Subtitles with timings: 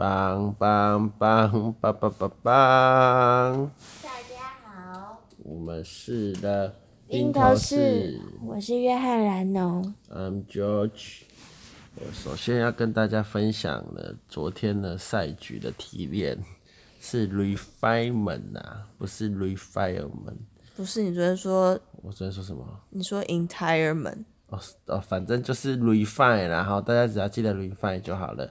[0.00, 3.70] 棒棒棒棒棒棒棒！
[4.02, 6.74] 大家好，我们是的
[7.06, 9.94] 宾头士，我是约翰兰农。
[10.08, 11.24] I'm George。
[11.96, 16.42] 我首先要跟大家分享的昨天的赛局的提炼
[16.98, 20.38] 是 refinement 啊，不是 refinement。
[20.76, 21.78] 不是，你昨天说？
[22.00, 22.64] 我昨天说什么？
[22.88, 24.24] 你说 entirement。
[24.46, 28.50] 哦哦，反正就是 refine，然后大家只要记得 refine 就好了。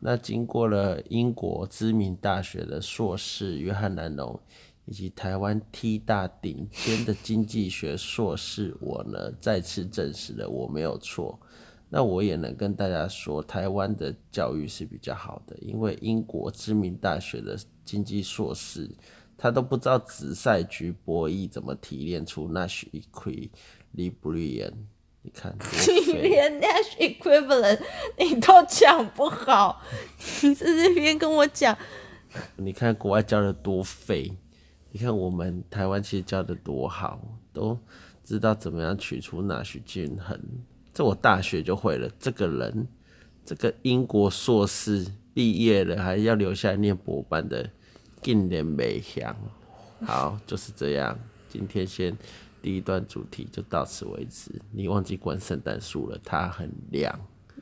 [0.00, 4.40] 那经过了英国知名大学的硕士约翰南农，
[4.86, 11.38] 以及台湾 T 大顶尖的经济学硕士，我呢再次证实了我没有错。
[11.90, 18.88] 那我也能跟大家说，台湾的教育是比较好的，因为英国知名大学的经济硕士，
[19.36, 24.72] 他都不知道紫赛局博弈怎么提炼出 Nash equilibrium。
[25.22, 25.54] 你看，
[26.06, 27.80] 你连 Nash equivalent
[28.18, 29.82] 你都讲不好，
[30.42, 31.76] 你在这边跟我讲，
[32.56, 34.32] 你看国外教的多废，
[34.90, 37.20] 你看我们台湾其实教的多好，
[37.52, 37.78] 都
[38.24, 40.40] 知道怎么样取出 Nash 均衡，
[40.94, 42.10] 这我大学就会了。
[42.18, 42.88] 这个人，
[43.44, 47.68] 这个英国硕士毕业了还要留下来念博班的，
[48.22, 49.36] 竟然没想。
[50.06, 51.18] 好，就是这样，
[51.50, 52.16] 今天先。
[52.62, 54.50] 第一段主题就到此为止。
[54.72, 57.18] 你忘记关圣诞树了，它很亮。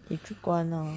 [0.09, 0.95] 你去关哦。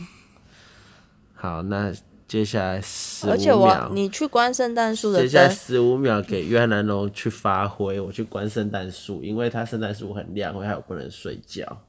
[1.33, 1.93] 好，那
[2.27, 3.33] 接下来十五秒。
[3.33, 5.21] 而且我，你去关圣诞树的。
[5.21, 11.81] 接下来十五秒给约翰蓝侬去发挥，我去关圣诞树，因为它圣诞树很亮，我还有不能睡觉。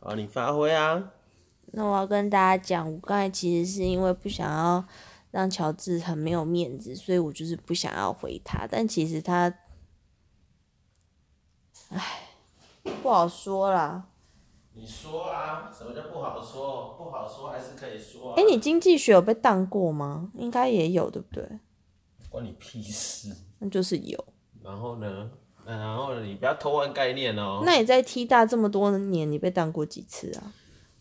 [0.00, 1.10] 好，你发挥啊。
[1.72, 4.84] 那我要跟大家讲，我刚才其实是因为不想要。
[5.30, 8.66] 让乔治很没有面子，所以我就是不想要回他。
[8.66, 9.52] 但其实他，
[11.90, 12.28] 唉，
[13.02, 14.08] 不好说啦。
[14.72, 16.94] 你说啊，什么叫不好说？
[16.96, 18.34] 不好说还是可以说啊。
[18.36, 20.30] 哎，你经济学有被当过吗？
[20.34, 21.44] 应该也有，对不对？
[22.28, 23.36] 关你屁事。
[23.58, 24.24] 那就是有。
[24.62, 25.30] 然后呢？
[25.66, 26.24] 然后呢？
[26.24, 27.62] 你不要偷换概念哦。
[27.66, 30.52] 那你在 T 大这么多年，你被当过几次啊？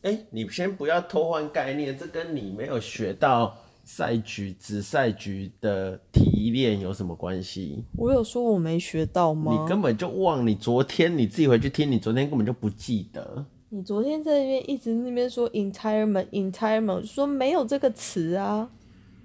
[0.01, 3.55] 哎，你先不要偷换概念，这跟你没有学到。
[3.91, 7.83] 赛局、紫赛局的提炼有什么关系？
[7.97, 9.51] 我有说我没学到吗？
[9.51, 13.43] 你根本就忘，你昨天你自己回去听，你昨天根本就不记得。
[13.69, 18.69] 你昨天在那边一直那边说 entirement，entirement，说没有这个词啊。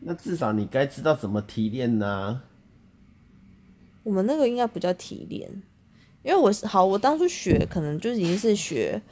[0.00, 2.44] 那至少你该知道怎么提炼呢、啊？
[4.02, 5.46] 我们那个应该不叫提炼，
[6.22, 9.02] 因为我是好，我当初学可能就已经是学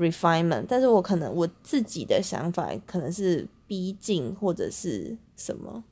[0.00, 3.46] refinement，但是我可能我自己的想法可能是。
[3.70, 5.84] 逼近或者是什么，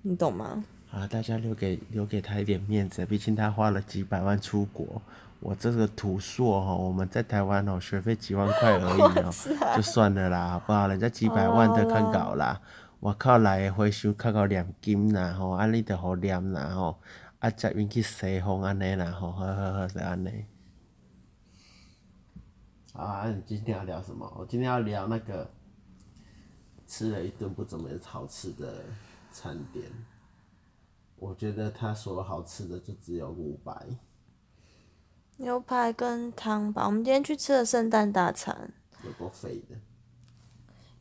[0.00, 0.64] 你懂吗？
[0.90, 5.02] 啊，大家留给留给他一点面子，毕竟他花了几百万出国。
[5.40, 9.30] 我这个土硕哈，我们在台湾哦，学费几万块而已哦，
[9.76, 10.88] 就算了啦，好不好？
[10.88, 12.58] 人家几百万的看稿啦，
[13.00, 16.98] 我靠来回收看到两金啦吼，安尼就好念啦吼，
[17.40, 20.46] 啊再运去西方安尼啦吼，好好好，就安尼。
[22.98, 24.30] 啊，你今天要聊什么？
[24.38, 25.48] 我今天要聊那个。
[26.90, 28.82] 吃了一顿不怎么好吃的
[29.30, 29.84] 餐点，
[31.16, 33.86] 我觉得他说好吃的就只有五百
[35.36, 36.86] 牛排跟汤吧。
[36.86, 38.72] 我们今天去吃了圣诞大餐，
[39.04, 39.76] 有够肥的。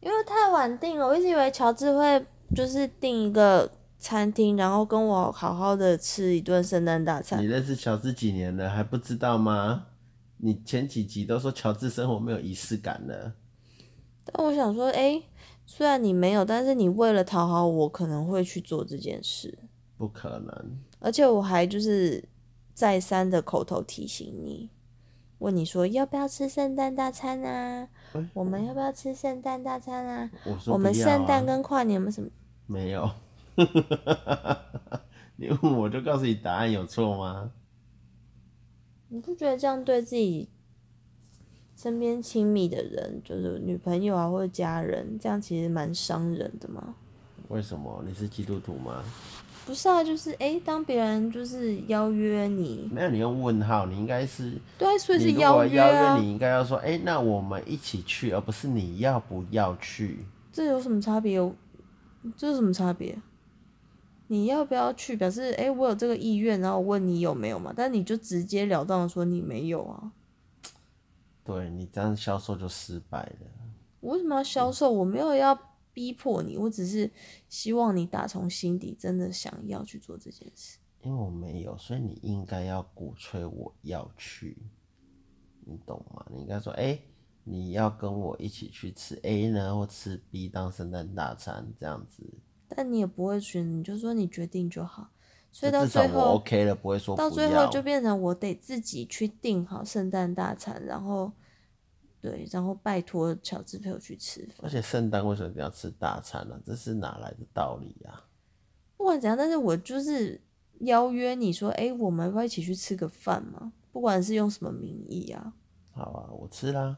[0.02, 7.42] 因为太晚订了，我一直以为乔治会就是订一个餐厅，然后跟我好好的吃一顿圣诞大餐。
[7.42, 9.86] 你认识乔治几年了还不知道吗？
[10.38, 13.34] 你前几集都说乔治生活没有仪式感了。
[14.24, 15.24] 但我想说，哎、欸。
[15.70, 19.60] 虽然你没有，但是你为了讨好我，可能会去做这件事。
[19.98, 20.80] 不可能。
[21.00, 22.24] 而且我还就是
[22.74, 24.70] 再三的口头提醒你，
[25.40, 27.90] 问你说要不要吃圣诞大餐啊？
[28.14, 30.32] 欸、我们要不要吃圣诞大餐啊？
[30.46, 32.30] 我，啊我们圣诞跟跨年有没有什么？
[32.66, 33.12] 没有。
[35.36, 37.52] 你问我就告诉你答案有错吗？
[39.10, 40.50] 你不觉得这样对自己？
[41.76, 46.96] 身边亲密的人，就是女朋友啊，或者家人，这样其实蛮伤人的吗。
[47.50, 48.04] 为什么？
[48.04, 49.04] 你是基督徒吗？
[49.64, 55.88] 不是啊，就是哎、欸，当别人就是邀约你，没有你用问号，你应该是对，所以是邀约啊。
[55.88, 60.26] 邀约你应该要说，哎、欸，那我们一起去，而不是你要不要去。
[60.52, 61.38] 这有什么差别？
[62.36, 63.16] 这有什么差别？
[64.28, 65.16] 你要不要去？
[65.16, 67.74] 表示诶、欸，我有这个意愿，然后我问你有没有嘛？
[67.76, 70.12] 但你就直截了当的说你没有啊。
[71.44, 73.48] 对，你这样销售就失败了。
[74.02, 74.92] 我为什么要销售？
[74.92, 75.58] 我没有要
[75.94, 77.10] 逼迫你，我只是
[77.48, 80.78] 希望你打从心底真的想要去做这件事。
[81.02, 84.58] 因为我没有，所以你应该要鼓吹我要去，
[85.66, 86.26] 你懂吗？
[86.30, 87.04] 你应该说，哎、欸，
[87.46, 92.24] 你要跟我一起去吃 A 呢，或吃 B 当圣诞大餐这样子。
[92.68, 95.10] 但你也不会选，你就说你决定就好。
[95.52, 101.32] 所以到最后 OK 了，不会说到最后就变成我得自己去订好圣诞大餐，然后
[102.22, 104.48] 对，然后拜托乔治陪我去吃。
[104.62, 106.62] 而且圣诞为什么一定要吃大餐呢、啊？
[106.64, 108.26] 这是哪来的道理啊？
[108.98, 110.40] 不管怎样，但是我就是
[110.82, 113.72] 邀约你说，哎、欸，我们要不要一起去吃个饭嘛？
[113.92, 115.54] 不管是用什么名义啊。
[115.92, 116.98] 好啊，我吃啦。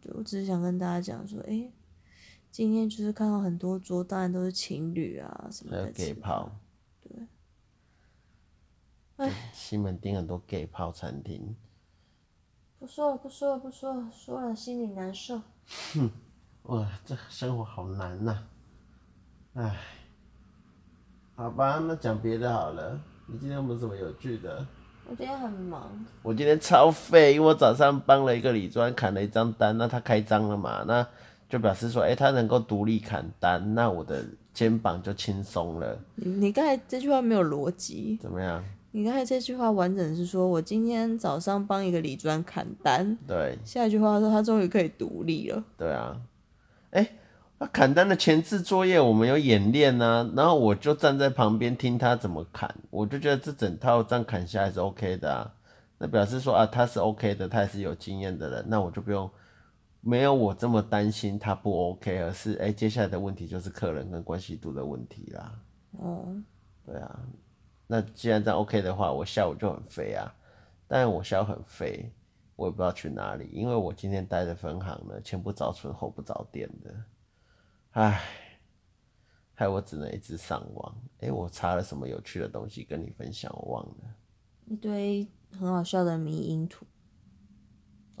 [0.00, 1.72] 对，我只是想跟大家讲说，哎、欸，
[2.52, 5.78] 今天就是看到很多桌，当然都是情侣啊什么的。
[5.78, 6.52] 还有 gay 炮。
[7.02, 7.26] 对。
[9.16, 11.56] 哎，西门町很多 gay 炮餐厅。
[12.78, 15.40] 不说了，不说了，不说了，说了心里难受。
[15.94, 16.10] 哼，
[16.64, 18.32] 哇，这生活好难呐、
[19.54, 19.62] 啊！
[19.64, 19.80] 哎。
[21.34, 23.00] 好吧，那讲别的好了。
[23.26, 24.66] 你今天有没有什么有趣的？
[25.08, 26.04] 我今天很忙。
[26.22, 31.08] 我今天超废，因为我早上帮了一个理专砍了一张单，那他开张了嘛，那
[31.52, 35.98] 就表示说，哎、欸，他能够独立砍单，那我的肩膀就轻松了。
[36.14, 38.18] 你你刚才这句话没有逻辑。
[38.22, 38.64] 怎么样？
[38.92, 43.18] 你刚才这句话完整是说我今天早上帮一个李专砍单。
[43.28, 43.58] 对。
[43.66, 45.62] 下一句话说他终于可以独立了。
[45.76, 46.18] 对啊。
[46.92, 47.18] 哎、欸。
[47.58, 55.52] 他砍单的前置作业我们有演练呐，然后我就站在旁边听他怎么砍，我就觉得这整套这样砍下来是 OK 的啊，
[55.98, 59.30] 那表示说啊他是 OK 的，他也是有经验的人，那我就不用
[60.04, 65.60] 没有我这么担心他不 OK，而是哎、欸、接下来的问题就是客人跟关系度的问题啦。
[65.92, 66.36] 哦，
[66.84, 67.20] 对啊，
[67.86, 70.34] 那既然这样 OK 的话，我下午就很飞啊，
[70.88, 72.12] 但我下午很飞，
[72.56, 76.92] 我也不知道去哪里，因为我今天待的分行呢，前不着村后不着店的。
[77.92, 78.20] 唉，
[79.54, 80.96] 害我只能一直上网。
[81.18, 83.54] 哎、欸，我查了什么有趣的东西跟你分享？
[83.56, 84.16] 我忘了。
[84.66, 86.84] 一堆很好笑的迷因图。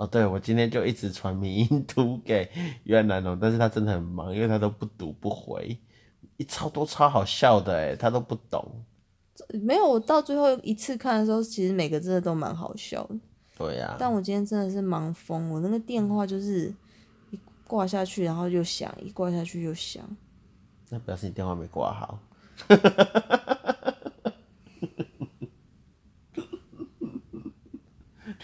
[0.02, 2.50] 哦，对，我今天就一直传迷音图给
[2.82, 5.78] 袁南龙，但是他真的很忙，因为他都不读不回，
[6.38, 8.84] 一超多超好笑的，哎，他都不懂。
[9.62, 13.14] 没有，我到最后一次看的时候，其实每个真的都蛮好笑的。
[13.56, 13.96] 对呀、啊。
[13.96, 16.74] 但我今天真的是忙疯，我那个电话就是
[17.30, 17.38] 一。
[17.64, 20.04] 挂下去，然后又响，一挂下去又响。
[20.90, 22.18] 那表示你电话没挂好。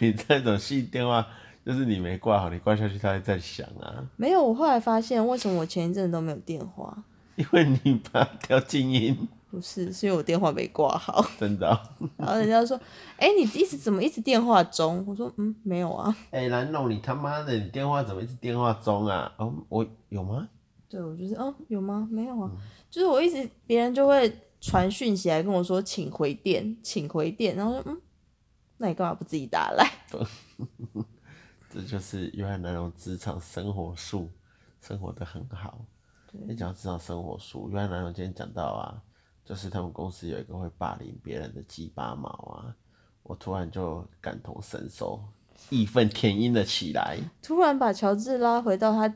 [0.00, 1.26] 你这种细电话，
[1.68, 4.02] 就是你没挂好，你挂下去它还在响啊。
[4.16, 7.04] 没有，我后来发现，为什么我前一阵都没有电话？
[7.36, 9.14] 因为你把它调静音。
[9.50, 11.22] 不是，是因为我电话没挂好。
[11.38, 11.78] 真的、喔。
[12.16, 12.74] 然后人家说
[13.20, 19.30] ：“哎、欸，你一直怎么一直电话中？”我说：“嗯，没有啊。”哎，蓝龙，你他妈的，你电话怎么一直电话中啊？
[19.36, 20.48] 哦，我有吗？
[20.88, 22.08] 对，我就是哦，有吗？
[22.10, 28.00] 没有啊，嗯、就是我一直别人就会传讯息来跟我说：“请回电，请回电。”然后说：“嗯，
[28.78, 29.86] 那你干嘛不自己打来？”
[31.70, 34.30] 这就是约翰南荣职场生活术，
[34.80, 35.84] 生活的很好。
[36.46, 39.02] 你讲职场生活术，约翰南荣今天讲到啊。
[39.44, 42.68] 就是他们公司有一个会霸凌别人的鸡巴毛啊，
[43.22, 45.24] 我突然就感同身受，
[45.70, 47.16] 义愤填膺了起来。
[47.40, 49.08] 突然把乔治拉回到他，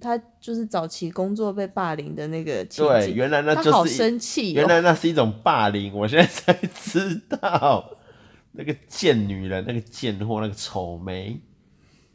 [0.00, 2.64] 他就是早期工作被霸凌的那个。
[2.64, 5.94] 对，原来那就是好生气、喔，原来那是一种霸凌。
[5.94, 7.88] 我现在才知道，
[8.50, 11.40] 那个贱女人，那个贱货，那个丑眉。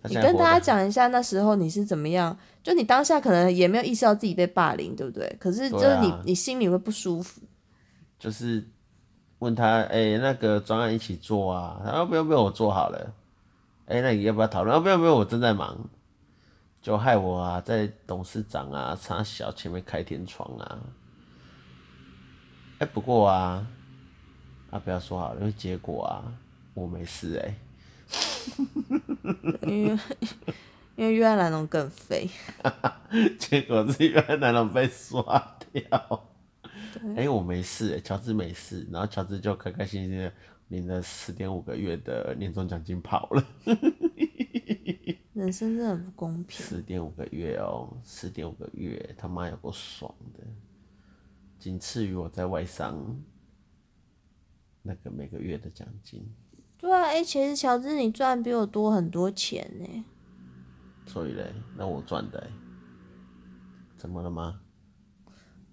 [0.04, 2.36] 你跟大家讲一下那时候你是怎么样？
[2.64, 5.36] 就你当下可能也没有意识到自己被霸凌，对不对？
[5.40, 7.42] 可是就是你，啊、你心里会不舒服。
[8.18, 8.68] 就是
[9.40, 11.82] 问他，哎、欸，那个专案一起做啊？
[11.86, 13.14] 他说不用不用，我做好了。
[13.86, 14.82] 哎、欸，那你要不要讨论？
[14.82, 15.78] 不用不用，我正在忙。
[16.82, 20.80] 就害我啊，在董事长啊、差小前面开天窗啊。
[22.80, 23.68] 哎、欸，不过啊，
[24.72, 26.26] 啊不要说好了，因为结果啊，
[26.74, 27.56] 我没事哎、欸。
[29.64, 30.00] 因为
[30.96, 32.30] 因为约翰南龙更肥。
[33.40, 36.28] 结果是约翰南龙被刷掉。
[37.16, 40.32] 哎、欸，我没事，乔治没事，然后乔治就开开心心的
[40.68, 43.48] 领了十点五个月的年终奖金跑了。
[45.34, 46.64] 人生真的很不公平。
[46.66, 50.44] 十点五个月哦，十点五个月，他妈有够爽的，
[51.58, 53.20] 仅次于我在外商
[54.82, 56.30] 那个每个月的奖金。
[56.82, 60.06] 对啊，哎、欸，其实乔治你赚比我多很多钱呢。
[61.06, 62.48] 所以嘞，那我赚的，
[63.98, 64.60] 怎么了吗？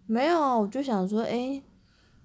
[0.07, 1.63] 没有啊，我就想说，哎、欸，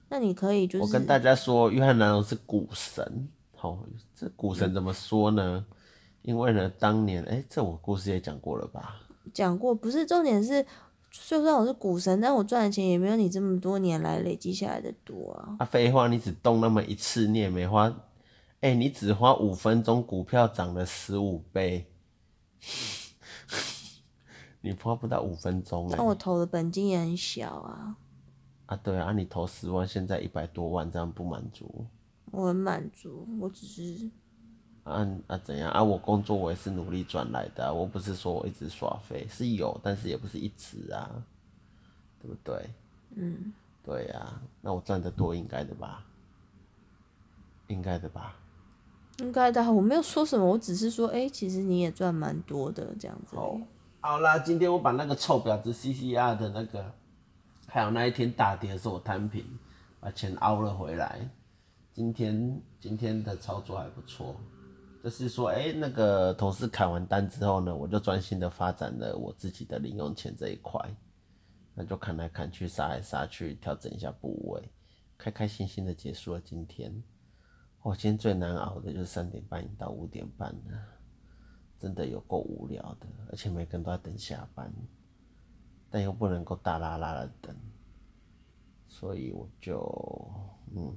[0.09, 0.85] 那你可以就是。
[0.85, 3.79] 我跟大家说，约翰南龙是股神，好、哦，
[4.13, 5.65] 这股神怎么说呢？
[5.69, 5.75] 嗯、
[6.23, 8.95] 因为呢，当年，哎、欸，这我故事也讲过了吧？
[9.33, 10.65] 讲过，不是重点是，
[11.09, 15.55] 就算我是股神，但我赚的钱也没有你这么多年来累积下来的多啊。
[15.59, 17.93] 啊，废话，你只动那么一次，你也没花，
[18.63, 21.85] 哎、欸，你只花五分钟，股票涨了十五倍。
[24.61, 25.95] 你花不到五分钟哎。
[25.97, 27.97] 那我投的本金也很小啊。
[28.67, 31.85] 啊，对啊，你投十万，现在一百多万，这样不满足？
[32.31, 34.09] 我很满足，我只是。
[34.85, 35.83] 啊啊，怎样啊？
[35.83, 41.21] 我工作我也是努力赚来的，我不是说我一直耍废，是有，但是也不是一直啊，
[42.21, 42.69] 对不对？
[43.17, 43.51] 嗯。
[43.83, 46.05] 对呀、啊，那我赚的多应该的吧？
[47.67, 48.37] 应该的吧？
[49.19, 53.35] 应该的，我没有说什么，我只是说，哎、其实你也赚蛮多的这样子。
[53.35, 53.59] 好，
[54.01, 56.91] 好啦，今天我把那个臭婊子 CCR 的那个，
[57.67, 59.45] 还有那一天大跌的时候我摊平，
[59.99, 61.29] 把钱凹了回来。
[61.93, 64.35] 今天今天的操作还不错，
[65.03, 70.79] 就是说，哎、那个同事砍完单之后呢，我就专心的发展了我自己的零用钱这一块。
[71.75, 74.61] 那就砍来砍去，杀来杀去，调整一下部位，
[75.17, 76.91] 开开心心的结束了今天。
[77.83, 80.87] 我今天最难熬的就是三点半到五点半了，
[81.77, 84.73] 真的有够无聊的，而且每个人都在等下班，
[85.89, 87.53] 但又不能够大拉拉的等，
[88.87, 89.81] 所以我就
[90.73, 90.93] 嗯，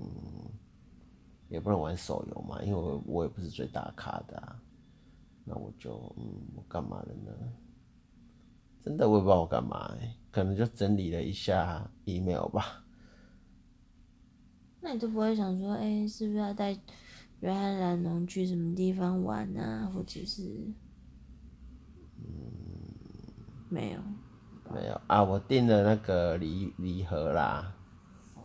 [1.49, 4.57] 也不能玩手游嘛，因为我我也不是最大咖的，
[5.45, 7.33] 那我就嗯，我干嘛了呢？
[8.85, 9.93] 真的我也不知道我干嘛、
[10.31, 12.86] 可能就整理了一下 email 吧。
[14.87, 16.71] 那你都不会想说，哎、欸，是不是要带
[17.41, 19.91] 约翰兰农去什么地方玩啊？
[19.93, 20.45] 或者是，
[22.21, 22.25] 嗯，
[23.69, 23.99] 没有，
[24.73, 27.75] 没有啊，我订了那个礼礼盒啦，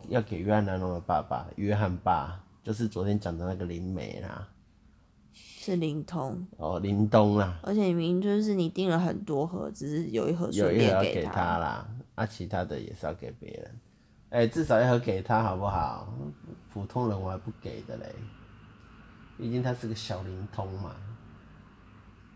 [0.08, 4.48] 要给约翰兰农的爸爸，约翰爸，就是昨天讲的那个灵媒啦。
[5.32, 13.80] 是灵通哦，灵东啦，而且明明就是你订了很多盒，只是有一盒有一盒要给他啦，啊，其他的也是要给别人，
[14.32, 16.10] 哎、欸，至少一盒给他好不好？
[16.72, 18.14] 普通人我还不给的嘞，
[19.36, 20.96] 毕竟他是个小灵通嘛。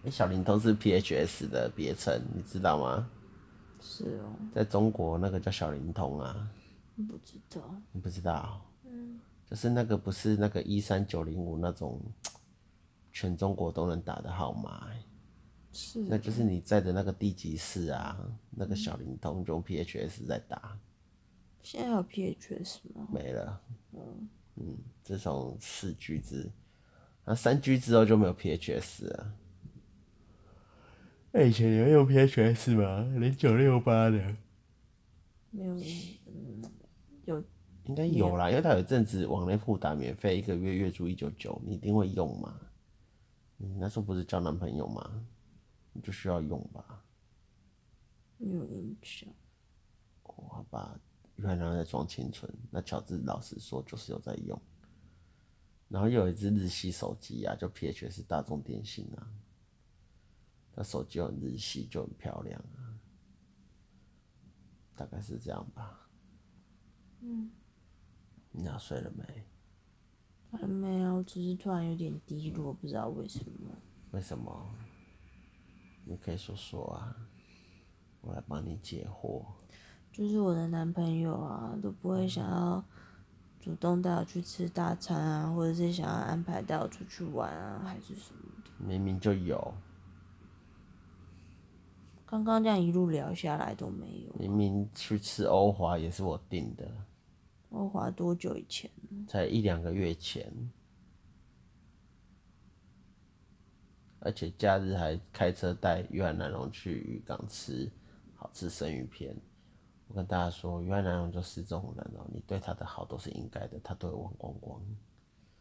[0.03, 3.09] 哎、欸，小灵通是 PHS 的别称，你知道吗？
[3.81, 6.49] 是哦，在中国那个叫小灵通啊。
[7.09, 7.63] 不知道。
[7.93, 8.61] 你不知道？
[8.85, 11.99] 嗯，就是那个不是那个一三九零五那种。
[13.11, 14.89] 全中国都能打的号码，
[15.73, 18.15] 是，那就是你在的那个地级市啊，
[18.51, 20.79] 那个小灵通用 PHS 在打。
[21.67, 23.09] 现在还有 PHS 吗？
[23.11, 23.61] 没了。
[23.91, 26.49] 嗯嗯，自从四 G 之，
[27.25, 29.35] 那三 G 之后就没有 PHS 了。
[31.33, 33.01] 那以前有用 PHS 吗？
[33.19, 34.37] 零九六八的。
[35.51, 35.75] 没有，
[36.27, 36.63] 嗯，
[37.25, 37.43] 有。
[37.87, 42.61] 应该有啦，因为他有一阵子网内互打免费，一个月月租一九九，你一定会用嘛。
[43.57, 45.27] 你那时候不是交男朋友吗？
[45.93, 47.03] 你就需要用吧。
[48.39, 49.29] 没有印象。
[50.23, 50.97] 哦，好吧，
[51.37, 52.53] 原来在装清纯。
[52.71, 54.61] 那乔治老实说就是有在用。
[55.89, 59.31] 然后又有一只日系手机啊，就 PHS 大众电信啊。
[60.75, 62.99] 那手机很日系，就很漂亮啊。
[64.95, 66.09] 大概是这样吧。
[67.21, 67.51] 嗯。
[68.51, 69.45] 你要睡了没？
[70.53, 73.71] 还没有，只是突然有点低落，不知道为什么。
[74.13, 74.75] 为什么？
[76.05, 77.15] 你可以说说啊，
[78.23, 79.45] 我来帮你解惑。
[80.17, 82.83] 就是我的男朋友啊，都不会想要
[83.61, 88.71] 主动带我去吃大餐啊，或者是想要安排带我出去玩啊，还是什么的。
[88.79, 89.75] 明明就有。
[92.25, 94.33] 刚刚这样一路聊下来都没有。
[94.39, 96.91] 明明去吃欧华也是我订的。
[97.69, 98.91] 欧华多久以前？
[99.29, 100.51] 才一两个月前，
[104.21, 107.93] 而且假日还开车带约翰南龙去渔港吃
[108.35, 109.37] 好吃生鱼片。
[110.09, 114.81] 我跟大家说，约翰南龙就是这种人哦，你对他的好都是应该的，他都会忘光光。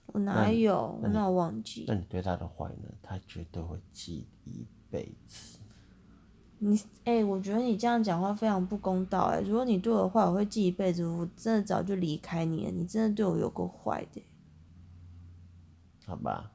[0.08, 1.00] 我哪有？
[1.02, 1.86] 那我忘记。
[1.88, 2.90] 那你对他的坏呢？
[3.02, 5.58] 他绝对会记一辈子。
[6.60, 9.42] 你哎、欸，我觉得你这样讲话非常不公道哎！
[9.42, 12.72] 如果你对我坏，我会记一辈子，我真的早就离开你了。
[12.72, 14.24] 你真的对我有够坏的。
[16.06, 16.52] 好吧，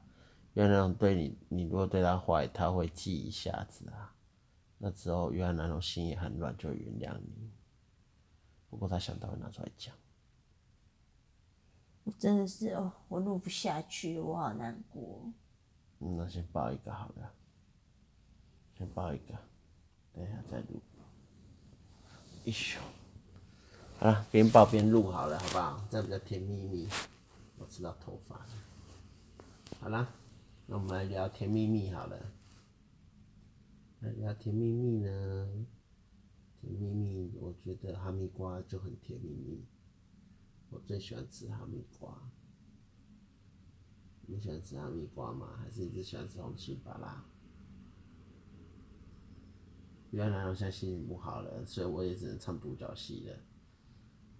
[0.53, 4.15] 约翰那种对你，你如果对他坏，他会记一下子啊。
[4.79, 7.51] 那之后原来那种心也很软，就原谅你。
[8.71, 9.93] 不过他想到会拿出来讲。
[12.05, 15.31] 我真的是哦，我录不下去，我好难过。
[15.99, 17.31] 嗯，那先抱一个好了，
[18.75, 19.37] 先抱一个。
[20.13, 20.81] 等一下再录，
[22.43, 22.79] 一宿，
[23.99, 25.85] 好了，边抱边录好了，好不好？
[25.91, 26.89] 这样比较甜蜜蜜。
[27.57, 28.49] 我吃到头发了。
[29.79, 30.07] 好了，
[30.65, 32.17] 那我们来聊甜蜜蜜好了。
[33.99, 35.67] 来聊甜蜜蜜呢？
[36.61, 39.65] 甜蜜蜜，我觉得哈密瓜就很甜蜜蜜。
[40.69, 42.31] 我最喜欢吃哈密瓜。
[44.27, 45.57] 你喜欢吃哈密瓜吗？
[45.57, 47.25] 还是你只喜欢吃红心芭乐？
[50.11, 53.35] 原来我现在心情不好了，所以我也只能唱独角戏了。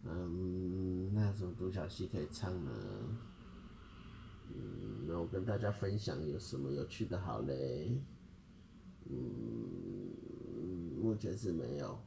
[0.04, 2.72] 嗯，那什么独角戏可以唱呢？
[4.54, 8.00] 嗯，那我跟大家分享有什么有趣的好嘞？
[9.10, 10.12] 嗯，
[11.02, 12.00] 目前是没有。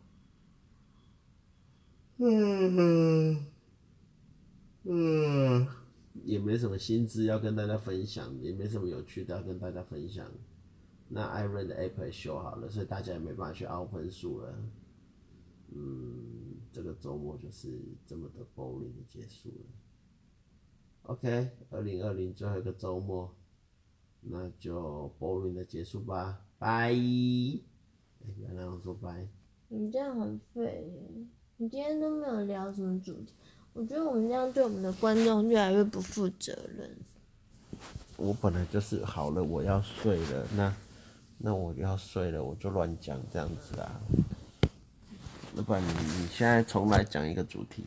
[2.18, 3.46] 嗯嗯
[4.84, 5.66] 嗯，
[6.24, 10.30] 也没什么新知要跟大家分享，也没什么有趣的要跟大家分享。
[11.08, 14.54] 那 Iron 的 App 也修好了，所以大家也没办法去凹分数了。
[15.76, 19.64] 嗯，这个周末就是这么的 boring 的结束了。
[21.02, 23.34] OK，二零二零最后一个周末，
[24.20, 26.92] 那就 boring 的结束吧，拜。
[26.92, 29.28] 原来我说拜。
[29.68, 30.90] 你这样很废，
[31.56, 33.32] 你今天都没有聊什么主题，
[33.72, 36.90] 我觉得我们这样对我们的观众越来越不负责任。
[38.16, 40.74] 我本来就是好了，我要睡了，那。
[41.36, 44.00] 那我要睡了，我就乱讲这样子啊。
[45.52, 47.84] 那不然你你现在重来讲一个主题。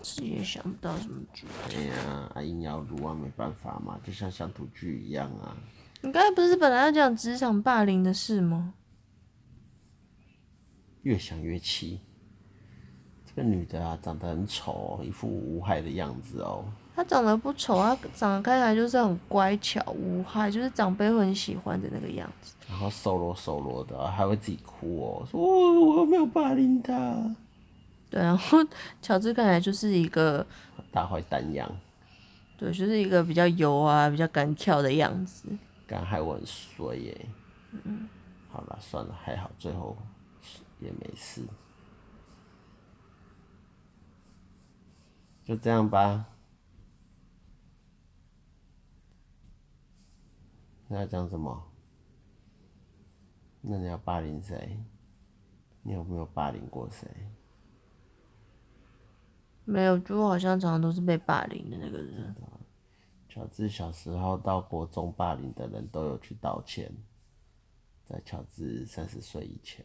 [0.00, 1.76] 自己也想不到什么主题。
[1.76, 5.56] 哎呀，阿英要撸啊，没办法嘛，就像乡土剧一样啊。
[6.02, 8.74] 你刚才不是本来要讲职场霸凌的事吗？
[11.02, 12.00] 越想越气。
[13.34, 16.64] 这个女的啊，长得很丑，一副无害的样子哦。
[16.94, 22.54] 她长得不丑，她长得看起来就是很乖巧无害，就是长辈会很喜欢的那个样子。
[22.68, 27.16] 然后瘦弱瘦弱的，还会自己哭哦，说我我没有霸凌她。
[28.08, 28.58] 对，然后
[29.02, 30.46] 乔治看起来就是一个
[30.92, 31.68] 大坏蛋样。
[32.56, 35.48] 对，就是一个比较油啊，比较敢跳的样子。
[35.88, 37.26] 敢害我很衰耶。
[37.72, 38.08] 嗯。
[38.48, 39.96] 好了，算了，还好最后
[40.78, 41.42] 也没事。
[45.44, 46.26] 就这样吧。
[50.88, 51.70] 那要讲什么？
[53.60, 54.78] 那你要霸凌谁？
[55.82, 57.08] 你有没有霸凌过谁？
[59.64, 62.34] 没有，就我好像常常都是被霸凌的那个人。
[63.28, 66.94] 乔治小时候到国中霸凌的人都有去道歉，
[68.04, 69.84] 在乔治三十岁以前。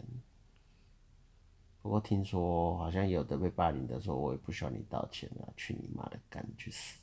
[1.81, 6.99] 不过听说好像有的被霸凌的时候，我也不需要你道歉啊，去你妈的，赶紧去死！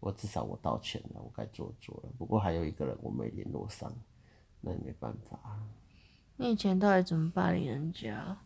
[0.00, 2.10] 我至少我道歉了，我该做做了。
[2.16, 3.92] 不过还有一个人我没联络上，
[4.60, 5.60] 那也没办法。
[6.36, 8.36] 你以前到底怎么霸凌人家？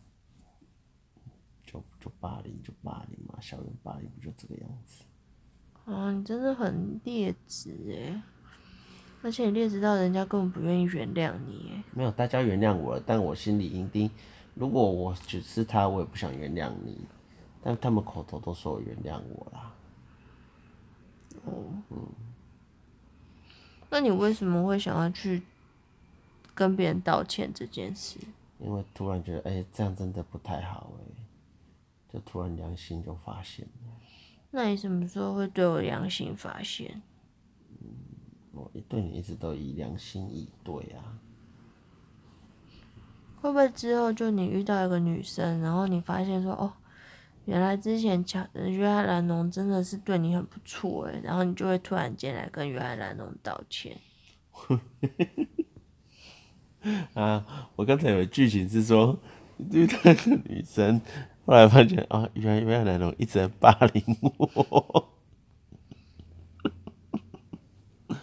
[1.65, 5.03] 就就霸凌就霸凌嘛，校园霸凌不就这个样子？
[5.85, 8.21] 啊，你真的很劣质诶，
[9.21, 11.83] 而且你劣质到人家根本不愿意原谅你诶。
[11.93, 14.09] 没有，大家原谅我了，但我心里一定，
[14.55, 16.97] 如果我只是他，我也不想原谅你。
[17.65, 19.73] 但他们口头都说我原谅我啦。
[21.45, 22.07] 哦，嗯，
[23.89, 25.43] 那你为什么会想要去
[26.53, 28.19] 跟别人道歉这件事？
[28.59, 31.03] 因为突然觉得，哎、欸，这样真的不太好，哎，
[32.11, 33.93] 就突然良心就发现了。
[34.51, 37.01] 那你什么时候会对我良心发现？
[37.81, 37.87] 嗯，
[38.51, 41.17] 我对你一直都以良心以对啊。
[43.43, 46.71] 会不会之后就你遇到一个女生，然后你发现说，哦？
[47.43, 53.97] 原来之前讲的约翰兰农真的是对你很不错诶，然后你就会突然间来跟约翰兰农道歉。
[57.15, 59.19] 啊，我刚才有剧情是说
[59.73, 61.01] 遇到一个女生，
[61.45, 65.09] 后来发现啊，原来约翰兰农一直在霸凌我。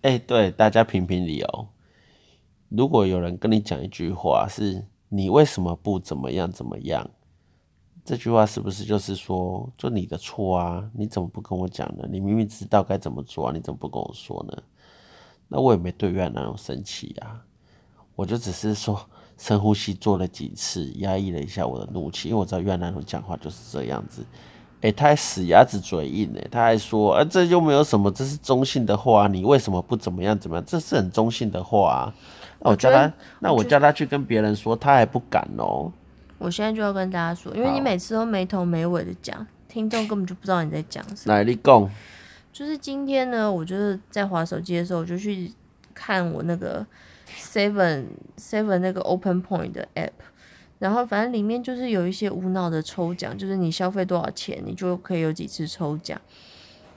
[0.00, 1.68] 哎、对，大家评评理哦。
[2.74, 7.10] 如果有人跟你讲一句话，是你为什么不怎么样怎么样？
[8.02, 10.90] 这句话是不是就是说，就你的错啊？
[10.94, 12.08] 你怎么不跟我讲呢？
[12.10, 14.62] 你明明知道该怎么做啊，你怎么不跟我说呢？
[15.48, 17.44] 那我也没对越南人生气啊，
[18.16, 18.98] 我就只是说
[19.36, 24.24] 深呼吸做了几次，压抑了一下我的怒气，因为我知道越南人讲话就是这样子。
[24.76, 30.64] 哎、欸，他还死鸭子嘴硬呢，他还说，啊，这又没有什么，这是中性的话，你为什么不怎么样怎么样？
[30.66, 32.14] 这是很中性的话啊。
[32.62, 35.92] 那我叫他，那我叫他去跟别人说，他还不敢哦。
[36.38, 41.34] 我现在就要跟大家说，因为你每次都没头没尾的讲，听众根本就不知道你在讲什么。
[41.34, 41.90] 来，你讲。
[42.52, 45.50] 就是今天呢，我就是在划手机的时候，我就去
[45.94, 46.86] 看我那个
[47.38, 48.04] Seven
[48.36, 50.10] Seven 那个 Open Point 的 App，
[50.78, 56.20] 然后反正里面就是有一些无脑的抽奖，就是你消费多少钱，你就可以有几次抽奖。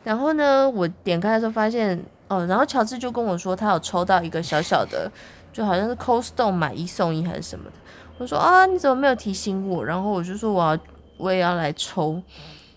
[0.03, 1.97] 然后呢，我点开的时候发现，
[2.27, 5.09] 哦，然后乔治就跟我说，他有抽到一个小小的，
[5.55, 7.77] 就好像是 costone 买一送一还是什么的。
[8.17, 9.85] 我说啊，你怎么没有提醒我？
[9.85, 10.77] 然后我就说我要，
[11.15, 12.21] 我也要来抽。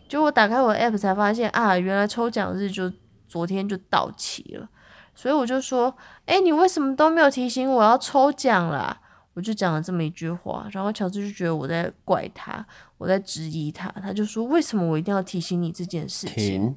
[0.09, 2.89] 结果我打开我的 app 才发现啊，原来抽奖日就
[3.27, 4.69] 昨天就到期了。
[5.13, 5.93] 所以我就说，
[6.27, 8.97] 哎，你为什么都没有提醒我要抽奖啦？
[9.35, 12.65] 我就讲了这么一句话，然后乔治就觉得我在怪他，
[12.97, 16.77] 我在质疑他，他就说：“为什么我一定要提醒你这件事情？”。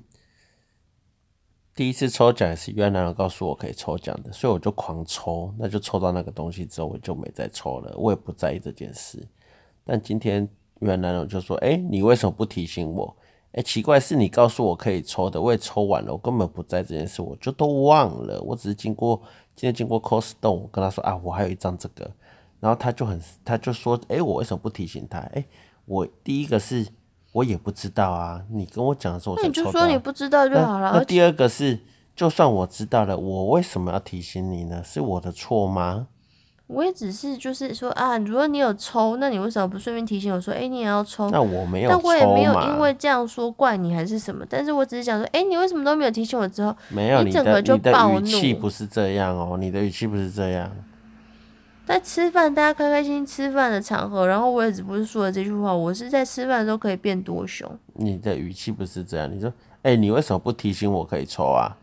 [1.74, 9.26] 第一次抽奖也是约翰南侬告诉我可以抽奖的，所以我就狂抽，那就抽到那个东西之后，我就没再抽了，我也不在意这件事。
[9.86, 10.48] 但今天
[10.80, 13.16] 约翰南侬就说：“哎、你为什么不提醒我？”
[13.54, 18.42] 哎、奇怪，是你告诉我可以抽的，我也抽完了，我根本不在这件事，我就都忘了。
[18.42, 19.22] 我只是经过
[19.56, 22.12] 今天经过 Costco，我跟他说啊，我还有一张这个，
[22.60, 25.46] 然后他就很他就说：“哎、我为什么不提醒他？”哎、
[25.86, 26.86] 我第一个是。
[27.32, 29.36] 我也不知道啊，你跟我讲的时候。
[29.38, 30.92] 那你就说你不知道就好了。
[30.94, 31.80] 那第二个是，
[32.16, 34.84] 就算我知道了，我为什么要提醒你呢？
[34.84, 36.08] 是我的错吗？
[36.68, 41.30] 我也只是就是说啊，如果你有抽，那你为什么不顺便提醒我说，哎、欸，你也要抽？
[41.30, 41.98] 那我没有抽。
[41.98, 46.48] 但我也没有因为这样说怪你还是什么，但是我只是想说，哎、欸，你为什么都没有提醒我？
[46.48, 48.20] 之后没有，你整个就暴怒。
[48.22, 50.72] 你的语气不是这样哦，你的语气不是这样。
[51.92, 57.70] 在吃饭，大家开开心心吃饭的场合，然后我也只不是说了这句话，我是在吃饭的时候可以变多凶。
[57.96, 59.50] 你的语气不是这样，你说，
[59.82, 61.76] 哎、欸，你为什么不提醒我可以抽啊？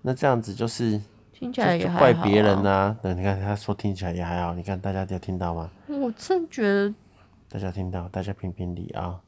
[0.00, 0.98] 那这样子就是
[1.34, 2.96] 听起来也还好、啊、怪别人啊。
[3.02, 5.70] 那你看他说听起来也还好，你看大家有听到吗？
[5.86, 6.94] 我真觉得
[7.50, 9.20] 大家听到，大家评评理啊。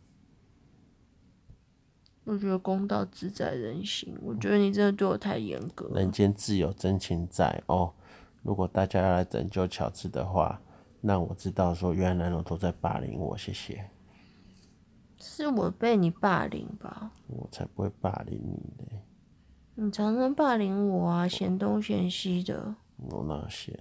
[2.24, 5.90] 我觉得公道自在人心，我觉得你真的对我太严格。
[5.94, 7.92] 人间自有真情在哦。
[8.46, 10.60] 如果大家要来拯救乔治的话，
[11.00, 13.84] 那我知道说约翰南侬都在霸凌我，谢谢。
[15.18, 17.10] 是我被你霸凌吧？
[17.26, 19.00] 我才不会霸凌你呢。
[19.74, 22.72] 你常常霸凌我啊，嫌东嫌西的。
[23.10, 23.76] 我哪嫌？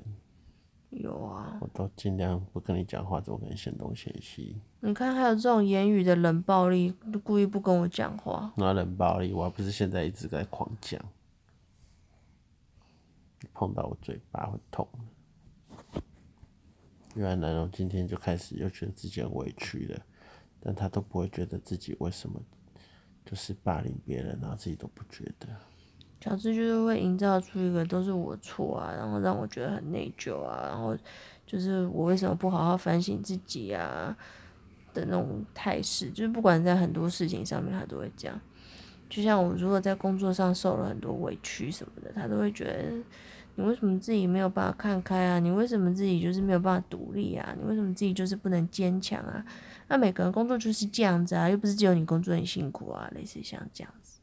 [0.89, 1.59] 有啊。
[1.61, 4.59] 我都尽量不跟你讲话，怎么可能嫌东嫌西？
[4.79, 8.51] 你看，还有这种言语的冷暴力，就故意不跟我讲话。
[8.57, 10.99] 那冷暴力，我还不是现在一直在狂讲。
[13.53, 14.87] 碰到我嘴巴会痛。
[17.15, 20.01] 原来南侬今天就开始又觉得自己很委屈了，
[20.59, 22.37] 但他都不会觉得自己为什么
[23.23, 25.47] 就是霸凌别人，然后自己都不觉得。
[26.19, 30.97] 乔治就是会营造出一个都是我错啊，然后让我觉得很内疚啊，然后
[31.45, 34.13] 就是我为什么不好好反省自己啊
[34.93, 38.37] 的那种态势，就是不管在很多事情上面，他都会这样。
[39.09, 42.91] 就像我如果在工作上受了很多委屈什么的，他都会觉得。
[43.55, 45.39] 你为什么自己没有办法看开啊？
[45.39, 47.55] 你为什么自己就是没有办法独立啊？
[47.57, 49.45] 你为什么自己就是不能坚强啊？
[49.87, 54.19] 那每个人工作就是这样子啊，又不是只有你工作很辛苦啊，类似像这样子。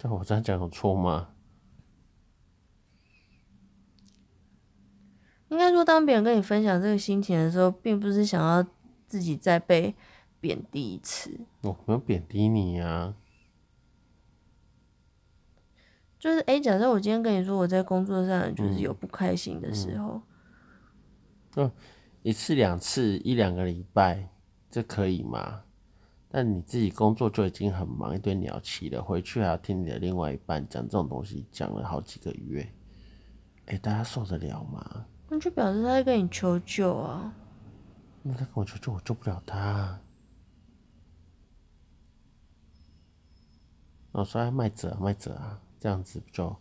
[0.00, 1.28] 但我这样讲有错吗？
[5.48, 8.64] 应该说，当别人跟你分享这个心情的时候，并不是想要
[9.06, 9.94] 自己再被
[10.40, 11.40] 贬低一次。
[11.62, 13.14] 我没有贬低你呀。
[16.20, 20.20] 就是哎、欸，假设我今天跟你说我在工作上就是有不开心的时候，
[21.56, 21.72] 嗯，嗯
[22.22, 24.28] 一次两次一两个礼拜，
[24.70, 25.62] 这可以吗？
[26.28, 32.60] 但你自己工作就已经很忙，一堆鸟气了，回去还要听你的另外一半讲这种东西，讲了好几个月，
[33.64, 35.06] 哎、欸，大家受得了吗？
[35.30, 37.34] 那就表示他在跟你求救啊。
[38.22, 39.98] 那他跟我求救，我救不了他。
[44.12, 45.58] 我说卖者卖者啊。
[45.80, 46.54] 这样子就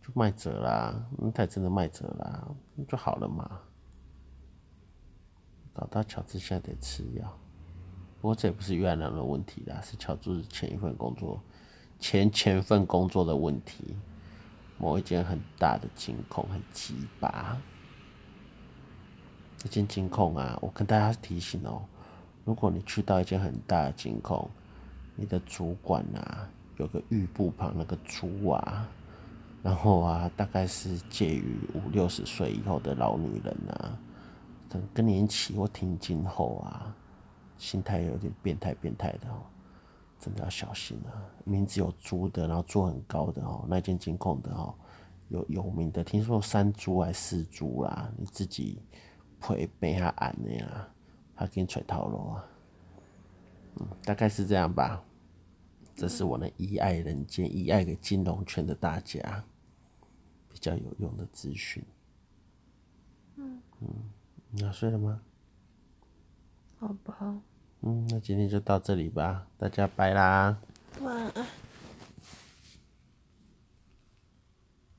[0.00, 2.48] 就卖折啦，那他真的卖折啦，
[2.88, 3.60] 就好了嘛。
[5.74, 7.38] 搞到乔治现在得吃药，
[8.20, 11.42] 不过这也不是越南的问题啦，是乔治前一份工作
[12.00, 13.96] 前前份工作的问题，
[14.78, 17.56] 某一间很大的金控很奇葩。
[19.58, 21.84] 这间金控啊，我跟大家提醒哦、
[22.44, 24.48] 如果你去到一间很大的金控，
[25.16, 26.48] 你的主管啊。
[26.76, 28.88] 有个玉部旁那个猪啊，
[29.62, 33.98] 然后啊，大概是介于五六十岁以后的老女人啊，
[34.68, 36.94] 等更年期或停经后啊，
[37.56, 39.42] 心态有点变态变态的哦，
[40.18, 41.14] 真的要小心啊！
[41.44, 44.74] 名字有猪的，然后做很高的哦，那间监控的哦，
[45.28, 48.82] 有有名的，听说三猪还是四猪啦，你自己
[49.40, 50.88] 会被他按的呀，
[51.36, 52.44] 他给你揣套路啊，
[53.80, 55.02] 嗯，大概是这样吧。
[55.94, 59.44] 这是我呢一爱人间、一爱给金融圈的大家
[60.52, 61.84] 比较有用的资讯。
[63.36, 63.88] 嗯嗯，
[64.50, 65.20] 你要睡了吗？
[66.78, 67.40] 好吧。
[67.80, 70.58] 嗯，那今天就到这里吧，大家拜啦。
[71.00, 71.46] 晚安。